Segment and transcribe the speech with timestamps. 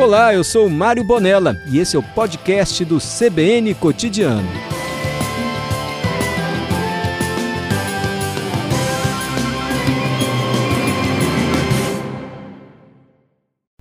[0.00, 4.48] Olá, eu sou Mário Bonella e esse é o podcast do CBN Cotidiano.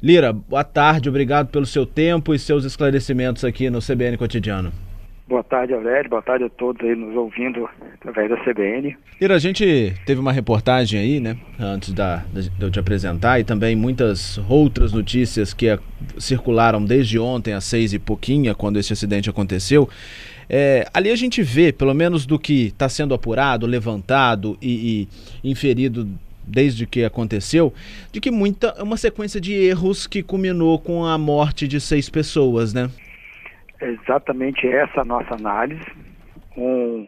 [0.03, 4.73] Lira, boa tarde, obrigado pelo seu tempo e seus esclarecimentos aqui no CBN Cotidiano.
[5.29, 6.09] Boa tarde, Aurélio.
[6.09, 8.97] Boa tarde a todos aí nos ouvindo através da CBN.
[9.21, 13.43] Ira, a gente teve uma reportagem aí, né, antes da, de eu te apresentar, e
[13.43, 15.67] também muitas outras notícias que
[16.17, 19.87] circularam desde ontem às seis e pouquinha, quando esse acidente aconteceu.
[20.49, 25.07] É, ali a gente vê, pelo menos do que está sendo apurado, levantado e,
[25.43, 26.09] e inferido
[26.43, 27.71] desde que aconteceu,
[28.11, 32.73] de que muita uma sequência de erros que culminou com a morte de seis pessoas,
[32.73, 32.89] né?
[33.81, 35.85] Exatamente essa a nossa análise,
[36.57, 37.07] um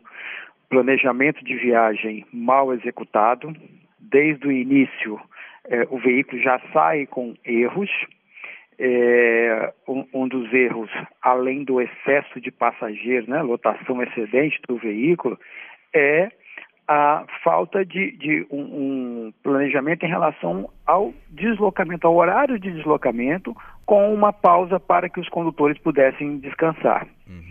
[0.69, 3.53] planejamento de viagem mal executado,
[3.99, 5.19] desde o início
[5.65, 7.89] é, o veículo já sai com erros,
[8.79, 10.89] é, um, um, dos erros,
[11.21, 15.39] além do excesso de passageiros, né, lotação excedente do veículo,
[15.93, 16.31] é
[16.87, 23.55] a falta de, de um, um, planejamento em relação ao deslocamento, ao horário de deslocamento,
[23.85, 27.07] com uma pausa para que os condutores pudessem descansar.
[27.27, 27.43] Uhum.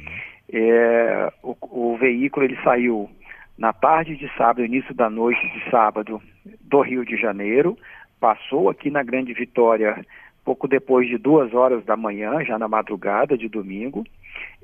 [0.53, 3.09] É, o, o, veículo ele saiu
[3.56, 6.20] na tarde de sábado, início da noite de sábado,
[6.62, 7.77] do Rio de Janeiro,
[8.19, 10.05] passou aqui na Grande Vitória
[10.45, 14.05] pouco depois de duas horas da manhã, já na madrugada de domingo,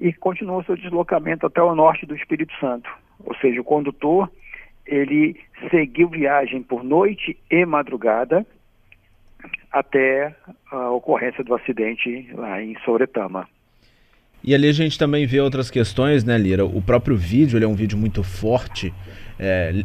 [0.01, 2.91] e continuou seu deslocamento até o norte do Espírito Santo.
[3.25, 4.31] Ou seja, o condutor
[4.87, 5.39] ele
[5.71, 8.47] seguiu viagem por noite e madrugada
[9.73, 10.35] até
[10.71, 13.49] a ocorrência do acidente lá em Soretama.
[14.43, 16.65] E ali a gente também vê outras questões, né, Lira?
[16.65, 18.95] O próprio vídeo, ele é um vídeo muito forte,
[19.39, 19.85] é,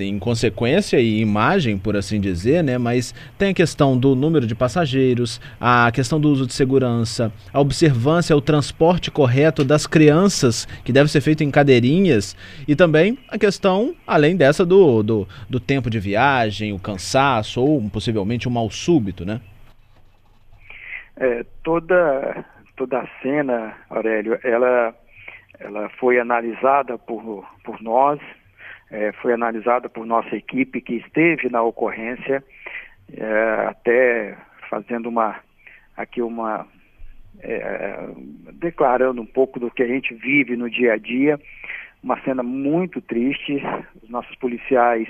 [0.00, 2.78] em consequência e imagem, por assim dizer, né?
[2.78, 7.60] Mas tem a questão do número de passageiros, a questão do uso de segurança, a
[7.60, 12.36] observância, o transporte correto das crianças, que deve ser feito em cadeirinhas,
[12.66, 17.82] e também a questão, além dessa, do, do, do tempo de viagem, o cansaço ou
[17.90, 19.40] possivelmente um mal súbito, né?
[21.16, 22.44] É, toda,
[22.76, 24.94] toda a cena, Aurélio, ela,
[25.60, 28.18] ela foi analisada por, por nós,
[28.92, 32.44] é, foi analisada por nossa equipe que esteve na ocorrência,
[33.12, 34.36] é, até
[34.68, 35.40] fazendo uma
[35.96, 36.66] aqui uma
[37.40, 38.08] é,
[38.52, 41.40] declarando um pouco do que a gente vive no dia a dia,
[42.02, 43.62] uma cena muito triste.
[44.02, 45.08] Os nossos policiais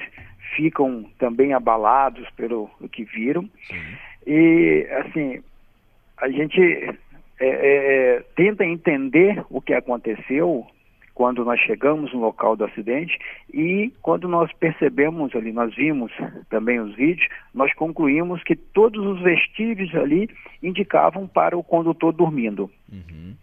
[0.55, 3.43] ficam também abalados pelo que viram.
[3.67, 3.97] Sim.
[4.27, 5.43] E assim,
[6.17, 6.61] a gente
[7.41, 10.67] é, é, tenta entender o que aconteceu,
[11.15, 13.19] quando nós chegamos no local do acidente
[13.53, 16.13] e quando nós percebemos ali, nós vimos
[16.49, 20.31] também os vídeos, nós concluímos que todos os vestígios ali
[20.63, 22.71] indicavam para o condutor dormindo.
[22.91, 23.35] Uhum.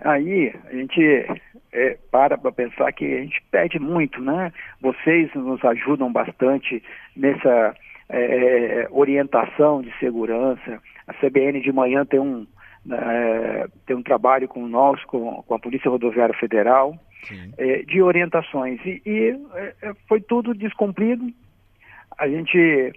[0.00, 1.26] Aí a gente
[1.72, 4.52] é, para para pensar que a gente pede muito, né?
[4.80, 6.82] Vocês nos ajudam bastante
[7.16, 7.74] nessa
[8.08, 10.80] é, orientação de segurança.
[11.06, 12.46] A CBN de manhã tem um,
[12.90, 16.98] é, tem um trabalho com nós, com, com a Polícia Rodoviária Federal,
[17.58, 18.80] é, de orientações.
[18.84, 21.26] E, e é, foi tudo descumprido.
[22.18, 22.92] A gente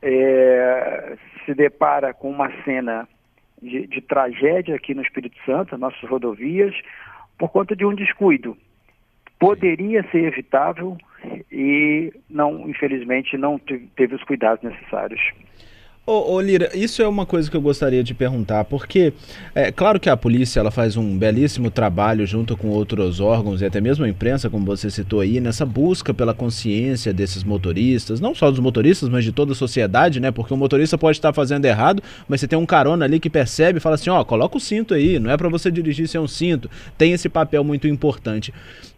[0.00, 3.08] é, se depara com uma cena
[3.60, 6.74] de, de, tragédia aqui no Espírito Santo, nossas rodovias,
[7.38, 8.56] por conta de um descuido.
[9.38, 10.96] Poderia ser evitável
[11.50, 15.20] e não, infelizmente, não teve os cuidados necessários.
[16.04, 19.12] Ô, ô, Lira, isso é uma coisa que eu gostaria de perguntar, porque
[19.54, 23.66] é claro que a polícia ela faz um belíssimo trabalho junto com outros órgãos e
[23.66, 28.34] até mesmo a imprensa, como você citou aí, nessa busca pela consciência desses motoristas, não
[28.34, 30.32] só dos motoristas, mas de toda a sociedade, né?
[30.32, 33.78] Porque o motorista pode estar fazendo errado, mas você tem um carona ali que percebe
[33.78, 36.26] e fala assim: ó, coloca o cinto aí, não é para você dirigir sem um
[36.26, 36.68] cinto.
[36.98, 38.52] Tem esse papel muito importante.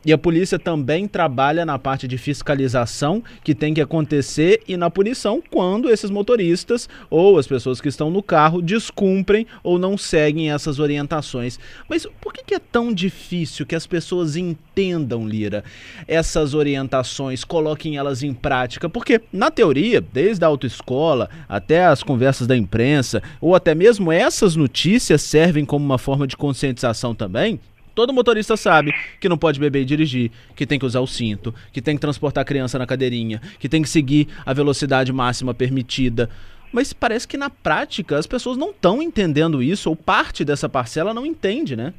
[0.07, 4.91] E a polícia também trabalha na parte de fiscalização que tem que acontecer e na
[4.91, 10.51] punição quando esses motoristas ou as pessoas que estão no carro descumprem ou não seguem
[10.51, 11.59] essas orientações.
[11.89, 15.65] Mas por que, que é tão difícil que as pessoas entendam, Lira,
[16.07, 18.89] essas orientações, coloquem elas em prática?
[18.89, 24.57] Porque, na teoria, desde a autoescola até as conversas da imprensa, ou até mesmo essas
[24.57, 27.61] notícias servem como uma forma de conscientização também,
[27.95, 31.55] Todo motorista sabe que não pode beber e dirigir, que tem que usar o cinto,
[31.73, 35.55] que tem que transportar a criança na cadeirinha, que tem que seguir a velocidade máxima
[35.55, 36.29] permitida.
[36.75, 41.15] Mas parece que na prática as pessoas não estão entendendo isso, ou parte dessa parcela
[41.15, 41.95] não entende, né?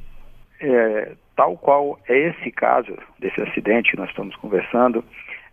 [0.60, 5.02] É, tal qual é esse caso desse acidente que nós estamos conversando,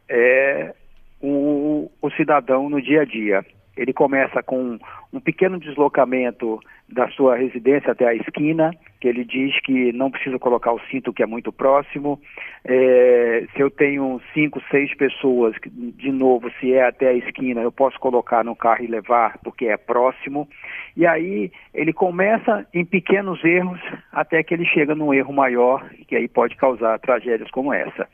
[0.09, 0.73] é
[1.21, 3.45] o, o cidadão no dia a dia.
[3.75, 4.77] Ele começa com
[5.11, 10.37] um pequeno deslocamento da sua residência até a esquina, que ele diz que não precisa
[10.37, 12.21] colocar o cinto, que é muito próximo.
[12.63, 17.71] É, se eu tenho cinco, seis pessoas, de novo, se é até a esquina, eu
[17.71, 20.47] posso colocar no carro e levar, porque é próximo.
[20.95, 23.79] E aí ele começa em pequenos erros
[24.11, 28.07] até que ele chega num erro maior, que aí pode causar tragédias como essa.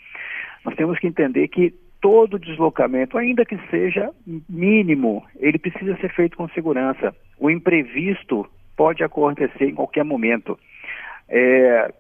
[0.64, 4.10] Nós temos que entender que todo deslocamento, ainda que seja
[4.50, 7.14] mínimo, ele precisa ser feito com segurança.
[7.38, 10.58] O imprevisto pode acontecer em qualquer momento.
[11.28, 11.94] É,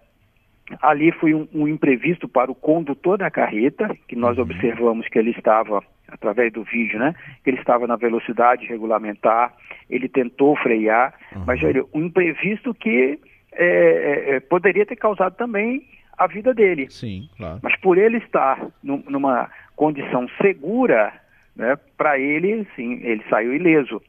[0.81, 4.43] ali foi um, um, imprevisto para o condutor da carreta, que nós uhum.
[4.43, 7.13] observamos que ele estava, através do vídeo, né?
[7.43, 9.53] Que ele estava na velocidade regulamentar,
[9.89, 11.43] ele tentou frear, uhum.
[11.45, 13.19] mas olha, um imprevisto que
[13.51, 15.83] é, é, é, poderia ter causado também
[16.19, 16.89] a vida dele.
[16.89, 17.59] Sim, claro.
[17.63, 21.13] Mas por ele estar num, numa condição segura,
[21.55, 24.01] né, para ele, sim, ele saiu ileso.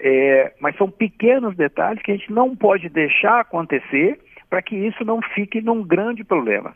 [0.00, 4.18] É, mas são pequenos detalhes que a gente não pode deixar acontecer
[4.48, 6.74] para que isso não fique num grande problema.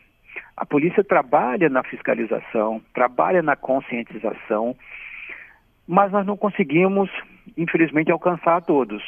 [0.55, 4.75] A polícia trabalha na fiscalização, trabalha na conscientização,
[5.87, 7.09] mas nós não conseguimos,
[7.57, 9.03] infelizmente, alcançar todos.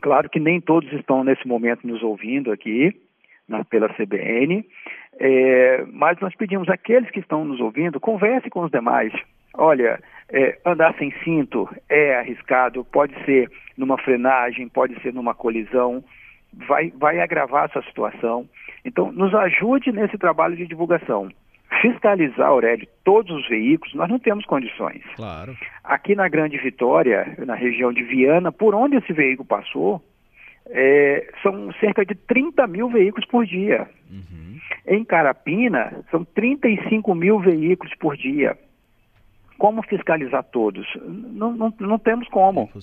[0.00, 2.94] Claro que nem todos estão nesse momento nos ouvindo aqui,
[3.48, 4.64] na, pela CBN,
[5.18, 9.12] é, mas nós pedimos àqueles que estão nos ouvindo, converse com os demais.
[9.54, 9.98] Olha,
[10.30, 16.04] é, andar sem cinto é arriscado, pode ser numa frenagem, pode ser numa colisão,
[16.52, 18.48] vai, vai agravar a sua situação.
[18.84, 21.28] Então, nos ajude nesse trabalho de divulgação.
[21.82, 25.02] Fiscalizar, Aurélio, todos os veículos, nós não temos condições.
[25.16, 25.54] Claro.
[25.84, 30.02] Aqui na Grande Vitória, na região de Viana, por onde esse veículo passou,
[30.70, 33.88] é, são cerca de 30 mil veículos por dia.
[34.10, 34.58] Uhum.
[34.86, 38.56] Em Carapina, são 35 mil veículos por dia.
[39.58, 40.86] Como fiscalizar todos?
[41.04, 42.60] Não, não, não temos como.
[42.60, 42.78] É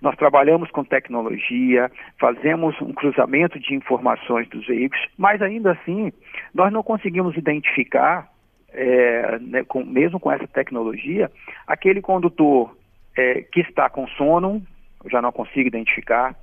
[0.00, 1.90] Nós trabalhamos com tecnologia,
[2.20, 6.12] fazemos um cruzamento de informações dos veículos, mas ainda assim,
[6.54, 8.30] nós não conseguimos identificar,
[8.72, 11.28] é, né, com, mesmo com essa tecnologia,
[11.66, 12.76] aquele condutor
[13.16, 14.62] é, que está com sono,
[15.02, 16.36] eu já não consigo identificar,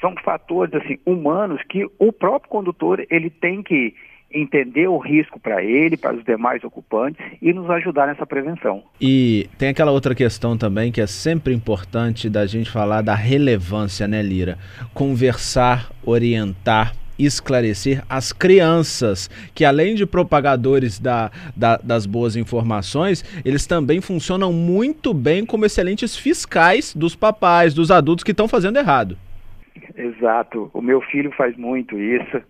[0.00, 3.94] são fatores assim humanos que o próprio condutor ele tem que
[4.34, 8.82] entender o risco para ele, para os demais ocupantes e nos ajudar nessa prevenção.
[9.00, 14.08] E tem aquela outra questão também que é sempre importante da gente falar da relevância,
[14.08, 14.58] né, Lira?
[14.92, 23.66] Conversar, orientar, esclarecer as crianças, que além de propagadores da, da, das boas informações, eles
[23.66, 29.16] também funcionam muito bem como excelentes fiscais dos papais, dos adultos que estão fazendo errado.
[29.96, 30.70] Exato.
[30.72, 32.42] O meu filho faz muito isso.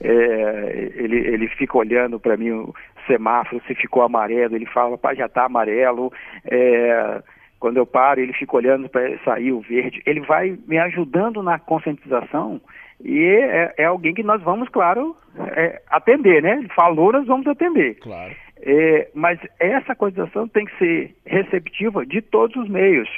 [0.00, 2.74] É, ele, ele fica olhando para mim o
[3.06, 6.12] semáforo, se ficou amarelo, ele fala, pai, já está amarelo.
[6.44, 7.22] É,
[7.58, 10.00] quando eu paro, ele fica olhando para sair o verde.
[10.06, 12.60] Ele vai me ajudando na conscientização
[13.04, 15.16] e é, é alguém que nós vamos, claro,
[15.56, 16.58] é, atender, né?
[16.58, 17.94] Ele falou, nós vamos atender.
[17.96, 18.34] Claro.
[18.60, 23.08] É, mas essa conscientização tem que ser receptiva de todos os meios.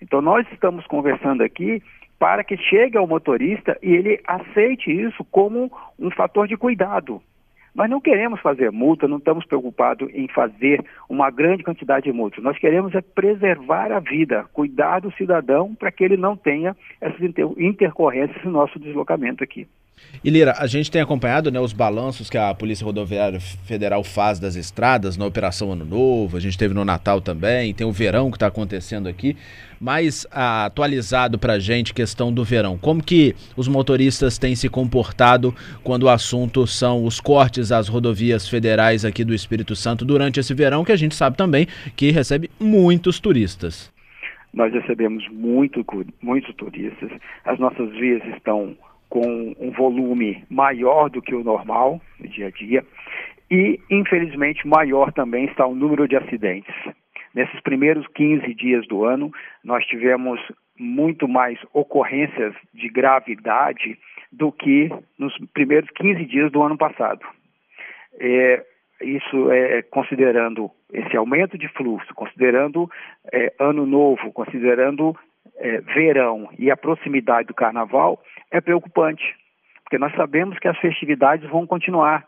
[0.00, 1.82] Então nós estamos conversando aqui
[2.18, 7.20] para que chegue ao motorista e ele aceite isso como um fator de cuidado.
[7.74, 12.42] Nós não queremos fazer multa, não estamos preocupados em fazer uma grande quantidade de multas.
[12.42, 17.20] Nós queremos é preservar a vida, cuidar do cidadão para que ele não tenha essas
[17.58, 19.66] intercorrências no nosso deslocamento aqui.
[20.22, 24.38] E Lira, a gente tem acompanhado né, os balanços que a Polícia Rodoviária Federal faz
[24.38, 28.30] das estradas na Operação Ano Novo, a gente teve no Natal também, tem o verão
[28.30, 29.36] que está acontecendo aqui,
[29.80, 34.68] mas ah, atualizado para a gente questão do verão, como que os motoristas têm se
[34.68, 40.40] comportado quando o assunto são os cortes às rodovias federais aqui do Espírito Santo durante
[40.40, 41.66] esse verão, que a gente sabe também
[41.96, 43.92] que recebe muitos turistas.
[44.52, 45.84] Nós recebemos muito,
[46.22, 47.10] muitos turistas,
[47.44, 48.76] as nossas vias estão
[49.08, 52.84] com um volume maior do que o normal no dia a dia
[53.50, 56.74] e, infelizmente, maior também está o número de acidentes.
[57.34, 60.40] Nesses primeiros 15 dias do ano, nós tivemos
[60.78, 63.98] muito mais ocorrências de gravidade
[64.30, 67.24] do que nos primeiros 15 dias do ano passado.
[68.20, 68.64] É,
[69.00, 72.88] isso é considerando esse aumento de fluxo, considerando
[73.32, 75.16] é, ano novo, considerando
[75.56, 79.24] é, verão e a proximidade do carnaval, é preocupante,
[79.82, 82.24] porque nós sabemos que as festividades vão continuar.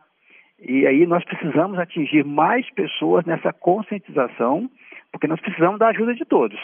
[0.59, 4.71] E aí nós precisamos atingir mais pessoas nessa conscientização,
[5.17, 6.61] porque nós precisamos da ajuda de todos.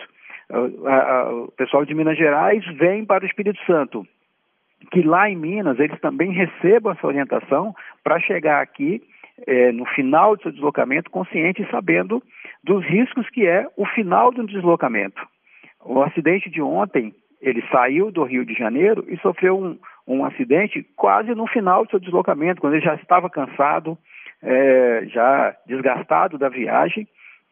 [0.50, 4.06] O pessoal de Minas Gerais vem para o Espírito Santo,
[4.90, 9.02] que lá em Minas eles também recebam essa orientação para chegar aqui
[9.46, 12.22] é, no final do seu deslocamento, consciente e sabendo
[12.62, 15.26] dos riscos que é o final do deslocamento.
[15.82, 20.86] O acidente de ontem, ele saiu do Rio de Janeiro e sofreu um, um acidente
[20.94, 23.96] quase no final do seu deslocamento, quando ele já estava cansado,
[24.42, 27.08] é, já desgastado da viagem.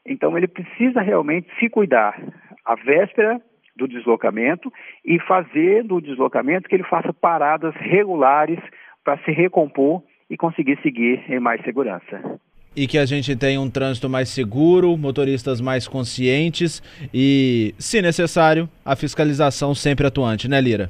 [0.06, 2.20] Então ele precisa realmente se cuidar
[2.64, 3.40] a véspera
[3.76, 4.72] do deslocamento
[5.04, 8.58] e fazer do deslocamento que ele faça paradas regulares
[9.04, 12.40] para se recompor e conseguir seguir em mais segurança.
[12.76, 16.80] E que a gente tenha um trânsito mais seguro, motoristas mais conscientes
[17.12, 20.88] e, se necessário, a fiscalização sempre atuante, né, Lira?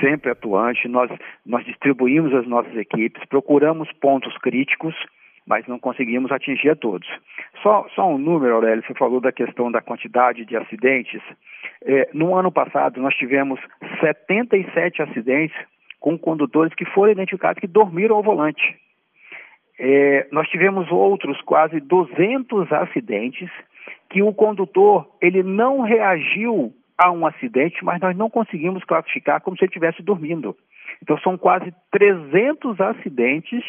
[0.00, 0.86] Sempre atuante.
[0.86, 1.10] Nós,
[1.44, 4.94] nós distribuímos as nossas equipes, procuramos pontos críticos,
[5.46, 7.08] mas não conseguimos atingir a todos.
[7.62, 11.22] Só, só um número, Aurélio, você falou da questão da quantidade de acidentes.
[11.84, 13.60] É, no ano passado, nós tivemos
[14.00, 15.56] 77 acidentes
[16.00, 18.76] com condutores que foram identificados que dormiram ao volante.
[19.78, 23.50] É, nós tivemos outros quase 200 acidentes
[24.10, 29.56] que o condutor ele não reagiu a um acidente, mas nós não conseguimos classificar como
[29.56, 30.56] se ele estivesse dormindo.
[31.02, 33.62] Então são quase 300 acidentes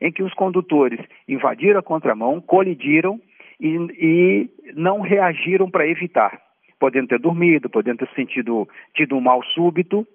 [0.00, 3.20] em que os condutores invadiram a contramão, colidiram
[3.60, 6.40] e, e não reagiram para evitar,
[6.78, 10.06] podendo ter dormido, podendo ter sentido tido um mal súbito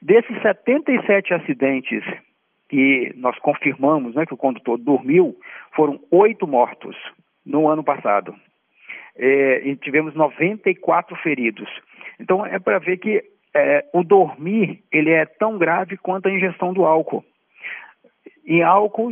[0.00, 2.02] Desses 77 acidentes
[2.68, 5.36] que nós confirmamos né, que o condutor dormiu,
[5.74, 6.96] foram oito mortos
[7.44, 8.34] no ano passado.
[9.16, 11.68] É, e tivemos 94 feridos.
[12.18, 13.22] Então é para ver que
[13.54, 17.24] é, o dormir ele é tão grave quanto a ingestão do álcool.
[18.46, 19.10] Em álcool,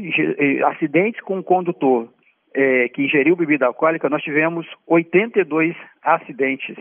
[0.67, 2.13] acidentes com o condutor
[2.55, 6.77] é, que ingeriu bebida alcoólica, nós tivemos 82 acidentes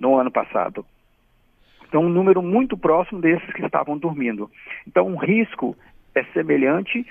[0.00, 0.84] no ano passado.
[1.86, 4.50] Então, um número muito próximo desses que estavam dormindo.
[4.86, 5.76] Então, o risco
[6.14, 7.06] é semelhante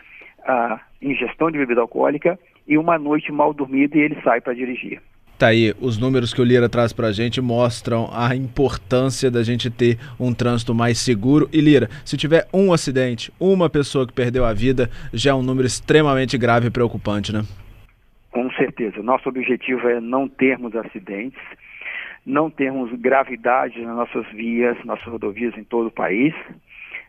[0.45, 5.01] à ingestão de bebida alcoólica e uma noite mal dormida e ele sai para dirigir.
[5.43, 9.43] Tá aí, os números que o Lira traz para a gente mostram a importância da
[9.43, 11.49] gente ter um trânsito mais seguro.
[11.51, 15.43] E Lira, se tiver um acidente, uma pessoa que perdeu a vida, já é um
[15.43, 17.41] número extremamente grave e preocupante, né?
[18.31, 19.03] Com certeza.
[19.03, 21.41] Nosso objetivo é não termos acidentes
[22.25, 26.33] não termos gravidade nas nossas vias, nossas rodovias em todo o país.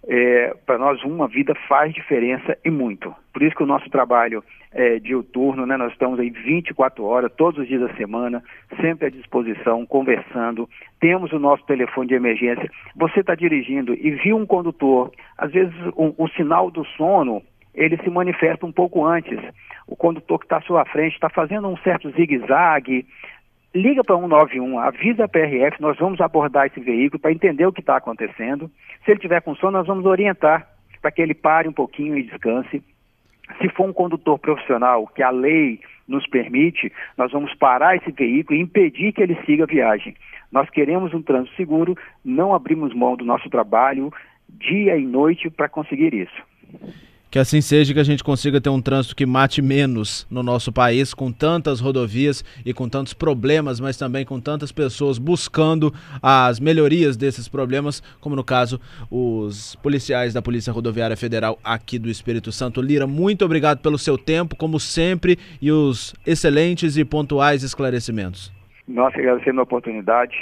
[0.06, 3.14] É, para nós uma vida faz diferença e muito.
[3.32, 4.44] Por isso que o nosso trabalho
[4.75, 5.76] é diuturno, né?
[5.76, 8.42] nós estamos aí 24 horas, todos os dias da semana,
[8.80, 10.68] sempre à disposição, conversando.
[11.00, 12.70] Temos o nosso telefone de emergência.
[12.96, 17.40] Você está dirigindo e viu um condutor, às vezes o, o sinal do sono,
[17.75, 19.38] ele se manifesta um pouco antes.
[19.87, 23.06] O condutor que está à sua frente está fazendo um certo zigue-zague,
[23.75, 27.81] liga para 191, avisa a PRF, nós vamos abordar esse veículo para entender o que
[27.81, 28.71] está acontecendo.
[29.04, 30.69] Se ele tiver com sono, nós vamos orientar
[31.02, 32.83] para que ele pare um pouquinho e descanse.
[33.61, 38.59] Se for um condutor profissional que a lei nos permite, nós vamos parar esse veículo
[38.59, 40.14] e impedir que ele siga a viagem.
[40.52, 44.12] Nós queremos um trânsito seguro, não abrimos mão do nosso trabalho
[44.49, 46.43] dia e noite para conseguir isso.
[47.35, 50.73] Que assim seja que a gente consiga ter um trânsito que mate menos no nosso
[50.73, 56.61] país, com tantas rodovias e com tantos problemas, mas também com tantas pessoas buscando as
[56.61, 62.53] melhorias desses problemas, como no caso os policiais da Polícia Rodoviária Federal aqui do Espírito
[62.53, 62.81] Santo.
[62.81, 68.53] Lira, muito obrigado pelo seu tempo, como sempre, e os excelentes e pontuais esclarecimentos.
[68.87, 70.37] Nós agradecemos a oportunidade.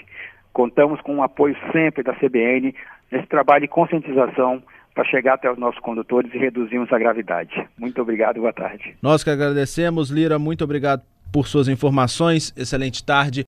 [0.52, 2.74] Contamos com o apoio sempre da CBN
[3.10, 4.62] nesse trabalho de conscientização
[4.94, 7.68] para chegar até os nossos condutores e reduzirmos a gravidade.
[7.78, 8.94] Muito obrigado boa tarde.
[9.00, 12.52] Nós que agradecemos, Lira, muito obrigado por suas informações.
[12.56, 13.40] Excelente tarde.